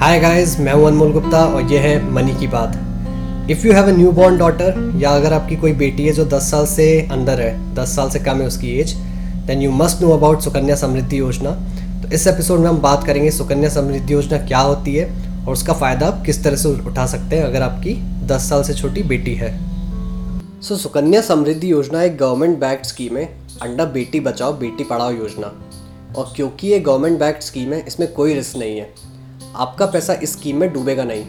Hi 0.00 0.18
guys 0.20 0.58
मैं 0.60 0.72
हूँ 0.72 0.86
अनमोल 0.86 1.10
गुप्ता 1.12 1.38
और 1.46 1.72
ये 1.72 1.78
है 1.78 2.10
मनी 2.10 2.34
की 2.34 2.46
बात। 2.46 3.50
If 3.50 3.66
you 3.66 3.72
have 3.72 3.86
a 3.86 3.92
newborn 4.12 4.36
daughter 4.38 4.92
या 4.96 5.10
अगर 5.10 5.32
आपकी 5.32 5.56
कोई 5.56 5.72
बेटी 5.72 6.06
है 6.06 6.12
जो 6.12 6.24
10 6.24 6.50
साल 6.50 6.66
से 6.66 6.86
अंदर 7.12 7.40
है 7.40 7.74
10 7.74 7.94
साल 7.96 8.10
से 8.10 8.18
कम 8.18 8.40
है 8.40 8.46
उसकी 8.46 8.70
age 8.80 8.92
then 9.46 9.62
you 9.62 9.70
must 9.72 10.02
know 10.02 10.10
about 10.10 10.40
Sukanya 10.40 10.76
Samriddhi 10.76 11.18
Yojana. 11.18 11.50
तो 12.02 12.12
इस 12.12 12.26
एपिसोड 12.26 12.60
में 12.60 12.68
हम 12.68 12.78
बात 12.78 13.04
करेंगे 13.04 13.30
सुकन्या 13.30 13.70
समृद्धि 13.70 14.14
योजना 14.14 14.38
क्या 14.38 14.60
होती 14.60 14.94
है 14.94 15.04
और 15.46 15.52
उसका 15.52 15.72
फ़ायदा 15.72 16.06
आप 16.06 16.22
किस 16.26 16.42
तरह 16.44 16.56
से 16.56 16.68
उठा 16.68 17.06
सकते 17.06 17.36
हैं 17.36 17.44
अगर 17.44 17.62
आपकी 17.62 17.94
10 18.26 18.48
साल 18.48 18.62
से 18.62 18.74
छोटी 18.74 19.02
बेटी 19.02 19.34
है। 19.34 19.52
सो 20.62 20.74
so, 20.74 20.80
सुकन्या 20.80 21.20
समृद्धि 21.20 21.72
योजना 21.72 22.02
एक 22.02 22.16
गवर्नमेंट 22.16 22.58
बैक्ड 22.58 22.86
स्कीम 22.86 23.16
है 23.16 23.28
अंडर 23.62 23.86
बेटी 23.90 24.20
बचाओ 24.20 24.52
बेटी 24.52 24.84
पढ़ाओ 24.84 25.10
योजना। 25.10 25.52
और 26.16 26.32
क्योंकि 26.36 26.68
ये 26.68 26.80
गवर्नमेंट 26.80 27.18
बैक्ड 27.18 27.42
स्कीम 27.42 27.72
है 27.72 27.84
इसमें 27.86 28.12
कोई 28.12 28.34
रिस्क 28.34 28.56
नहीं 28.56 28.78
है। 28.78 29.09
आपका 29.56 29.86
पैसा 29.86 30.14
इस 30.14 30.32
स्कीम 30.32 30.56
में 30.56 30.72
डूबेगा 30.72 31.04
नहीं। 31.04 31.24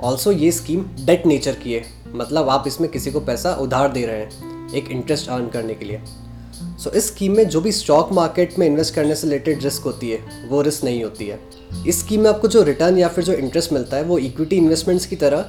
ऑल्सो 0.00 0.32
ये 0.32 0.50
स्कीम 0.52 0.84
डेट 1.00 1.26
नेचर 1.26 1.54
की 1.54 1.72
है। 1.72 1.84
मतलब 2.14 2.48
आप 2.48 2.64
इसमें 2.66 2.90
किसी 2.90 3.10
को 3.10 3.20
पैसा 3.20 3.52
उधार 3.54 3.92
दे 3.92 4.04
रहे 4.06 4.20
हैं 4.20 4.72
एक 4.74 4.90
इंटरेस्ट 4.90 5.28
अर्न 5.28 5.48
करने 5.48 5.74
के 5.74 5.84
लिए। 5.84 6.00
सो 6.04 6.90
so, 6.90 6.96
इस 6.96 7.06
स्कीम 7.06 7.36
में 7.36 7.48
जो 7.48 7.60
भी 7.60 7.72
स्टॉक 7.72 8.12
मार्केट 8.12 8.58
में 8.58 8.66
इन्वेस्ट 8.66 8.94
करने 8.94 9.14
से 9.14 9.26
रिलेटेड 9.26 9.62
रिस्क 9.62 9.82
होती 9.82 10.10
है 10.10 10.48
वो 10.48 10.62
रिस्क 10.62 10.84
नहीं 10.84 11.02
होती 11.04 11.26
है। 11.26 11.38
इस 11.86 12.00
स्कीम 12.00 12.20
में 12.20 12.30
आपको 12.30 12.48
जो 12.48 12.62
रिटर्न 12.62 12.98
या 12.98 13.08
फिर 13.08 13.24
जो 13.24 13.32
इंटरेस्ट 13.32 13.72
मिलता 13.72 13.96
है 13.96 14.02
वो 14.02 14.18
इक्विटी 14.18 14.56
इन्वेस्टमेंट्स 14.56 15.06
की 15.06 15.16
तरह 15.16 15.44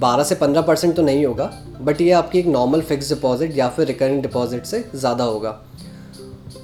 12 0.00 0.24
से 0.24 0.34
15 0.34 0.66
परसेंट 0.66 0.94
तो 0.96 1.02
नहीं 1.02 1.24
होगा 1.26 1.50
बट 1.80 2.00
ये 2.00 2.10
आपकी 2.12 2.38
एक 2.38 2.46
नॉर्मल 2.48 2.80
फिक्स 2.82 3.08
डिपॉजिट 3.08 3.56
या 3.56 3.68
फिर 3.68 3.86
रिकरिंग 3.86 4.22
डिपॉजिट 4.22 4.64
से 4.64 4.84
ज़्यादा 4.94 5.24
होगा। 5.24 5.58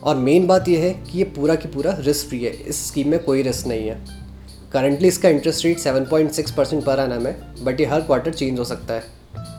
और 0.05 0.17
मेन 0.17 0.47
बात 0.47 0.69
यह 0.69 0.81
है 0.81 0.93
कि 1.05 1.19
ये 1.19 1.25
पूरा 1.37 1.55
की 1.55 1.69
पूरा 1.69 1.97
रिस्क 2.01 2.29
फ्री 2.29 2.45
है। 2.45 2.53
इस 2.53 2.87
स्कीम 2.89 3.09
में 3.09 3.23
कोई 3.25 3.43
रिस्क 3.43 3.67
नहीं 3.67 3.89
है। 3.89 4.28
करंटली 4.73 5.09
इसका 5.09 5.29
interest 5.29 5.65
rate 5.65 5.79
7.6 5.79 6.51
percent 6.51 6.85
per 6.85 6.99
annum 6.99 7.27
है 7.27 7.65
बट 7.65 7.81
ये 7.81 7.87
हर 7.87 8.01
क्वार्टर 8.01 8.35
चेंज 8.35 8.59
हो 8.59 8.65
सकता 8.65 8.95
है। 8.95 9.03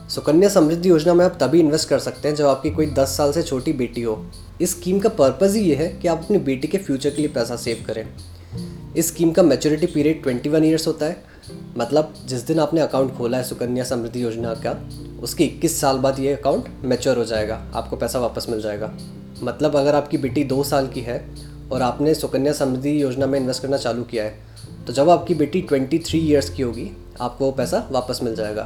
सुकन्या 0.08 0.48
समृद्धि 0.48 0.90
योजना 0.90 1.14
में 1.14 1.24
आप 1.24 1.38
तभी 1.40 1.60
इन्वेस्ट 1.60 1.88
कर 1.88 1.98
सकते 1.98 2.28
हैं 2.28 2.34
जब 2.34 2.46
आपकी 2.46 2.70
कोई 2.70 2.86
10 2.86 3.16
साल 3.16 3.32
से 3.32 3.42
छोटी 3.42 3.72
बेटी 3.72 4.02
हो। 4.02 4.30
इस 4.60 4.70
स्कीम 4.70 4.98
का 4.98 5.08
पर्पज़ 5.08 5.56
ही 5.56 5.64
ये 5.64 5.74
है 5.74 5.88
कि 5.88 6.08
आप 6.08 6.18
अपनी 6.18 6.38
बेटी 6.38 6.68
के 6.68 6.78
फ्यूचर 6.78 7.10
के 7.10 7.16
लिए 7.16 7.28
पैसा 7.28 7.56
सेव 7.56 7.84
करें। 7.86 8.08
इस 8.96 9.08
स्कीम 9.08 9.30
का 9.30 9.42
मेचोरिटी 9.42 9.86
पीरियड 9.86 10.22
21 10.22 10.64
ईयर्स 10.64 10.86
होता 10.86 11.06
है। 11.06 11.24
मतलब 11.76 12.14
जिस 12.26 12.40
दिन 12.40 12.60
आपने 12.60 12.80
अकाउंट 12.80 13.16
खोला 13.16 13.38
है 13.38 13.44
सुकन्या 13.44 13.84
समृद्धि 13.84 14.22
योजना 14.22 14.54
का, 14.54 14.88
उसके 15.22 15.44
21 15.44 15.80
साल 15.80 15.98
बाद 15.98 16.18
ये 16.18 16.32
अकाउंट 16.32 16.64
मैच्योर 16.84 17.16
हो 17.16 17.24
जाएगा। 17.24 17.72
आपको 17.74 17.96
पैसा 17.96 18.18
वापस 18.18 18.46
मिल 18.48 18.60
जाएगा। 18.60 18.92
मतलब 19.42 19.76
अगर 19.76 19.94
आपकी 19.94 20.18
बेटी 20.18 20.44
दो 20.44 20.64
साल 20.64 20.86
की 20.86 21.00
है 21.00 21.28
और 21.72 21.82
आपने 21.82 22.14
सुकन्या 22.14 22.52
समृद्धि 22.52 23.02
योजना 23.02 23.26
में 23.26 23.40
इन्वेस्ट 23.40 23.62
करना 23.62 23.76
चालू 23.76 24.02
किया 24.02 24.24
है 24.24 24.49
तो 24.90 24.94
जब 24.94 25.10
आपकी 25.10 25.34
बेटी 25.34 25.60
ट्वेंटी 25.62 25.98
थ्री 25.98 26.18
ईयर्स 26.18 26.48
की 26.50 26.62
होगी, 26.62 26.88
आपको 27.20 27.44
वो 27.44 27.50
पैसा 27.52 27.78
वापस 27.92 28.20
मिल 28.22 28.34
जाएगा। 28.34 28.64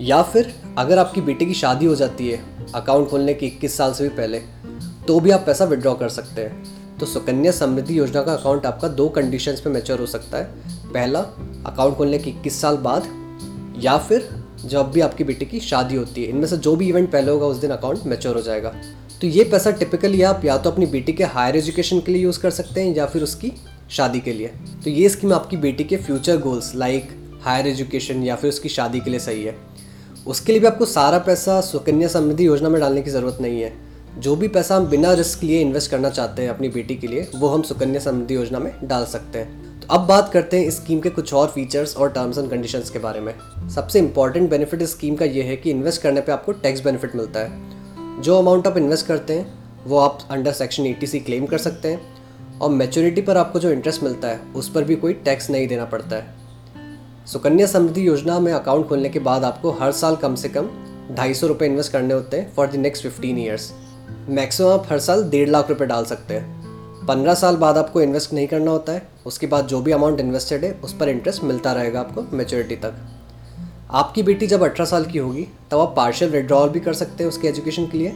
या 0.00 0.20
फिर 0.22 0.52
अगर 0.78 0.98
आपकी 0.98 1.20
बेटी 1.20 1.46
की 1.46 1.54
शादी 1.54 1.86
हो 1.86 1.94
जाती 1.94 2.28
है 2.28 2.40
अकाउंट 2.74 3.08
खोलने 3.08 3.34
की 3.34 3.46
इक्कीस 3.46 3.76
साल 3.76 3.92
से 3.92 4.04
भी 4.04 4.08
पहले 4.16 4.38
तो 5.08 5.18
भी 5.20 5.30
आप 5.30 5.44
पैसा 5.46 5.64
विड्रॉ 5.64 5.92
कर 5.94 6.08
सकते 6.08 6.42
हैं। 6.42 6.98
तो 7.00 7.06
सुकन्या 7.06 7.52
समृद्धि 7.52 7.98
योजना 7.98 8.22
का 8.22 8.32
अकाउंट 8.34 8.66
आपका 8.66 8.88
दो 8.90 9.08
कंडीशंस 9.08 9.60
पे 9.60 9.70
मैच्योर 9.70 10.00
हो 10.00 10.06
सकता 10.06 10.38
है। 10.38 10.44
पहला 10.92 11.20
अकाउंट 11.66 11.96
खोलने 11.96 12.18
के 12.18 12.30
इक्कीस 12.30 12.60
साल 12.60 12.76
बाद, 12.78 13.06
या 13.78 13.96
फिर 13.98 14.28
जब 14.64 14.90
भी 14.90 15.00
आपकी 15.00 15.24
बेटी 15.24 15.46
की 15.46 15.60
शादी 15.60 15.96
होती 15.96 16.24
है, 16.24 16.30
इनमें 16.30 16.46
से 16.46 16.56
जो 16.56 16.74
भी 16.76 16.88
इवेंट 16.88 17.10
पहले 17.12 17.30
होगा, 17.30 17.46
उस 17.46 17.56
दिन 17.56 17.70
अकाउंट 17.70 18.06
मैच्योर 18.06 18.36
हो 18.36 18.42
जाएगा। 18.42 18.74
तो 19.20 19.26
ये 19.26 19.44
पैसा 19.44 19.70
टिपिकली 19.70 20.22
आप 20.22 20.44
या 20.44 20.58
तो 20.58 20.70
अपनी 20.70 20.86
बेटी 20.86 21.12
के 21.12 21.24
हायर 21.26 21.56
एजुकेशन 21.56 22.00
के 22.00 22.12
लिए 22.12 22.22
यूज़ 22.22 22.40
कर 22.40 22.50
सकते 22.50 22.82
हैं, 22.82 22.94
या 22.96 23.06
फिर 23.06 23.22
उसकी 23.22 23.52
शादी 23.90 24.20
के 24.20 24.32
लिए। 24.32 24.48
तो 24.84 24.90
ये 24.90 25.08
स्कीम 25.08 25.32
आपकी 25.32 25.56
बेटी 25.56 25.84
के 25.84 25.96
future 25.96 26.36
goals 26.36 26.74
like 26.74 27.08
higher 27.42 27.66
education 27.66 28.22
या 28.22 28.36
फिर 28.36 28.48
उसकी 28.48 28.68
शादी 28.68 29.00
के 29.00 29.10
लिए 29.10 29.20
सही 29.20 29.44
है। 29.44 29.56
उसके 30.26 30.52
लिए 30.52 30.60
भी 30.60 30.66
आपको 30.66 30.86
सारा 30.86 31.18
पैसा 31.18 31.60
सुकन्या 31.60 32.08
समृद्धि 32.08 32.46
योजना 32.46 32.68
में 32.68 32.80
डालने 32.80 33.02
की 33.02 33.10
ज़रूरत 33.10 33.38
नहीं 33.40 33.62
है। 33.62 33.72
जो 34.18 34.36
भी 34.36 34.48
पैसा 34.48 34.76
हम 34.76 34.86
बिना 34.86 35.12
रिस्क 35.12 35.42
लिए 35.42 35.60
इन्वेस्ट 35.60 35.90
करना 35.90 36.10
चाहते 36.10 36.42
हैं 36.42 36.48
अपनी 36.48 36.68
बेटी 36.68 36.94
के 36.94 37.06
लिए, 37.06 37.30
वो 37.36 37.48
हम 37.48 37.62
सुकन्या 37.62 38.00
समृद्धि 38.00 38.34
योजना 38.34 38.58
में 38.58 38.72
डाल 38.84 39.04
सकते 39.04 39.38
हैं। 39.38 39.80
तो 39.80 39.86
अब 39.94 40.00
बात 40.00 40.32
करते 40.32 40.58
हैं 40.58 40.66
इस 40.66 40.76
स्कीम 40.76 41.00
के 41.00 41.10
कुछ 41.10 41.34
और 41.34 41.48
फीचर्स 41.48 41.96
और 41.96 42.10
टर्म्स 42.10 42.38
एंड 42.38 42.50
कंडीशंस 42.50 42.90
के 42.90 42.98
बारे 42.98 43.20
में। 43.20 43.34
सबसे 43.74 43.98
इंपॉर्टेंट 43.98 44.50
बेनिफिट 44.50 44.82
इस 44.82 44.90
स्कीम 44.90 45.14
का 45.14 45.24
ये 45.24 45.42
है 45.42 45.56
कि 45.56 45.70
इन्वेस्ट 45.70 46.02
करने 46.02 46.20
पे 46.20 46.32
आपको 46.32 46.52
टैक्स 46.52 46.80
बेनिफिट 46.80 47.16
मिलता 47.16 47.40
है। 47.40 47.74
जो 48.22 48.38
अमाउंट 48.38 48.66
आप 48.66 48.76
इन्वेस्ट 48.76 49.06
करते 49.06 49.32
हैं, 49.32 49.54
वो 49.86 49.98
आप 49.98 50.18
अंडर 50.30 50.52
सेक्शन 50.52 50.86
एटी 50.86 51.20
क्लेम 51.20 51.46
कर 51.46 51.58
सकते 51.58 51.88
हैं। 51.88 52.13
और 52.62 52.70
मेचोरिटी 52.70 53.22
पर 53.22 53.36
आपको 53.36 53.58
जो 53.58 53.70
इंटरेस्ट 53.70 54.02
मिलता 54.02 54.28
है, 54.28 54.40
उस 54.56 54.68
पर 54.68 54.84
भी 54.84 54.96
कोई 54.96 55.12
टैक्स 55.12 55.50
नहीं 55.50 55.68
देना 55.68 55.84
पड़ता 55.84 56.16
है। 56.16 56.34
सुकन्या 57.26 57.66
समृद्धि 57.66 58.06
योजना 58.08 58.38
में 58.40 58.52
अकाउंट 58.52 58.88
खोलने 58.88 59.08
के 59.08 59.18
बाद 59.18 59.44
आपको 59.44 59.70
हर 59.70 59.92
साल 59.92 60.16
कम 60.16 60.34
से 60.34 60.48
कम 60.48 60.68
ढाई 61.12 61.34
सौ 61.34 61.46
रुपये 61.46 61.68
इन्वेस्ट 61.68 61.92
करने 61.92 62.14
होते 62.14 62.36
हैं 62.36 62.52
for 62.54 62.66
the 62.66 62.76
next 62.76 63.02
fifteen 63.02 63.38
years 63.38 63.72
maximum 64.28 64.68
आप 64.68 64.86
हर 64.90 64.98
साल 64.98 65.24
डेढ़ 65.30 65.48
लाख 65.48 65.68
रुपये 65.68 65.86
डाल 65.86 66.04
सकते 66.04 66.34
हैं। 66.34 67.06
पंद्रह 67.06 67.34
साल 67.34 67.56
बाद 67.56 67.78
आपको 67.78 68.00
इन्वेस्ट 68.00 68.32
नहीं 68.32 68.46
करना 68.46 68.70
होता 68.70 68.92
है, 68.92 69.08
उसके 69.26 69.46
बाद 69.46 69.66
जो 69.66 69.80
भी 69.80 69.92
अमाउंट 69.92 70.20
इन्वेस्टेड 70.20 70.64
है, 70.64 70.72
उस 70.84 70.96
पर 70.96 71.08
इंटरेस्ट 71.08 71.44
मिलता 71.44 71.72
रहेगा 71.72 72.00
आपको 72.00 72.36
मेचोरिटी 72.36 72.76
तक। 72.76 72.94
आपकी 73.90 74.22
बेटी 74.22 74.46
जब 74.46 74.62
अठारह 74.62 74.84
साल 74.84 75.04
की 75.04 75.18
होगी, 75.18 75.46
तब 75.70 75.78
आप 75.78 75.94
पार्शियल 75.96 76.30
विड्रॉल 76.30 76.68
भी 76.68 76.80
कर 76.80 76.94
सकते 76.94 77.24
हैं 77.24 77.28
उसके 77.28 77.48
एजुकेशन 77.48 77.86
के 77.86 77.98
लिए। 77.98 78.12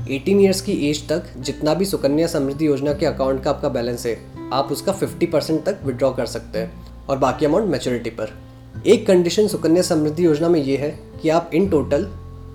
18 0.00 0.40
ईयर्स 0.40 0.60
की 0.60 0.72
एज 0.88 1.02
तक 1.08 1.24
जितना 1.38 1.72
भी 1.74 1.84
सुकन्या 1.84 2.26
समृद्धि 2.26 2.66
योजना 2.66 2.92
के 2.92 3.06
अकाउंट 3.06 3.42
का 3.44 3.50
आपका 3.50 3.68
बैलेंस 3.68 4.06
है, 4.06 4.16
आप 4.52 4.68
उसका 4.72 4.92
50 4.98 5.26
परसेंट 5.32 5.64
तक 5.64 5.80
विड्रॉ 5.84 6.10
कर 6.10 6.26
सकते 6.26 6.58
हैं 6.58 7.06
और 7.08 7.18
बाकी 7.18 7.46
अमाउंट 7.46 7.70
मेचोरिटी 7.70 8.10
पर। 8.10 8.32
एक 8.86 9.06
कंडीशन 9.06 9.48
सुकन्या 9.48 9.82
समृद्धि 9.82 10.24
योजना 10.24 10.48
में 10.48 10.60
ये 10.60 10.76
है 10.76 10.90
कि 11.22 11.28
आप 11.28 11.50
इन 11.54 11.68
टोटल 11.70 12.04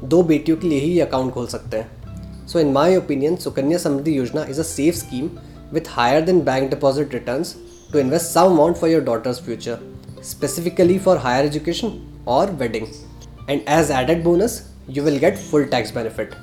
दो 0.04 0.22
बेटियों 0.24 0.58
के 0.58 0.68
लिए 0.68 0.80
ही 0.80 1.00
अकाउंट 1.00 1.34
खोल 1.34 1.48
सकते 1.48 1.78
हैं। 1.78 2.48
सो 2.48 2.60
इन 2.60 2.72
माई 2.72 2.96
opinion 2.98 3.36
Sukanya 3.36 3.78
Samriddhi 3.78 4.18
Yojana 4.18 4.46
is 4.50 4.60
a 4.60 4.64
safe 4.64 4.96
scheme 4.96 5.30
with 5.74 5.90
higher 5.90 6.22
than 6.22 6.42
bank 6.42 6.70
deposit 6.70 7.14
return 7.14 7.44
to 7.94 8.00
invest 8.00 8.26
some 8.26 8.46
amount 8.46 8.78
for 8.78 8.90
your 8.90 9.04
daughter's 9.04 9.42
future 9.42 9.78
specifically 10.24 10.98
for 11.00 11.18
higher 11.18 11.46
education 11.46 12.02
और 12.28 12.52
wedding 12.52 12.88
and 13.50 13.62
as 13.70 13.92
added 13.92 14.24
bonus 14.24 14.62
you 14.90 15.04
will 15.04 15.18
get 15.20 15.38
full 15.38 15.64
tax 15.66 15.96
benefit 15.96 16.34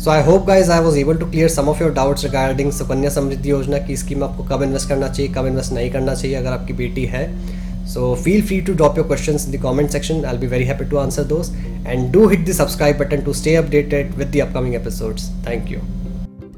so 0.00 0.10
I 0.10 0.22
hope 0.22 0.46
guys 0.46 0.70
I 0.70 0.80
was 0.80 0.98
able 0.98 1.16
to 1.16 1.26
clear 1.26 1.48
some 1.50 1.68
of 1.68 1.80
your 1.82 1.92
doubts 1.94 2.24
regarding 2.24 2.72
Sukanya 2.72 3.10
Samriddhi 3.10 3.50
Yojana 3.50 3.78
की 3.86 3.96
scheme 3.96 4.24
आपको 4.24 4.44
कब 4.46 4.62
invest 4.62 4.88
करना 4.88 5.08
चाहिए 5.08 5.32
कब 5.34 5.46
invest 5.46 5.72
नहीं 5.72 5.90
करना 5.90 6.14
चाहिए 6.14 6.36
अगर 6.36 6.52
आपकी 6.52 6.72
बेटी 6.74 7.04
है 7.06 7.24
so 7.88 8.14
feel 8.24 8.42
free 8.42 8.60
to 8.60 8.74
drop 8.74 8.98
your 8.98 9.06
question 9.06 9.32
in 9.34 9.52
the 9.52 9.62
comment 9.62 9.90
section 9.90 10.24
I 10.24 10.38
be 10.38 10.46
very 10.46 10.64
happy 10.64 10.84
to 10.84 10.96
answer 10.98 11.24
those 11.26 11.52
and 11.86 12.10
do 12.12 12.26
hit 12.28 12.48
the 12.48 12.52
subscribe 12.54 12.98
button 12.98 13.22
to 13.24 13.32
stay 13.34 13.54
updated 13.56 14.14
with 14.14 14.28
the 14.28 14.40
upcoming 14.42 14.74
episodes 14.74 15.30
thank 15.46 15.72
you 15.72 15.80